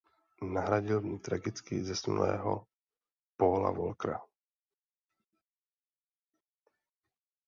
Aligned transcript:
Nahradil 0.41 1.01
v 1.01 1.05
ní 1.05 1.19
tragicky 1.19 1.83
zesnulého 1.83 2.67
Paula 3.37 3.71
Walkera. 3.71 4.19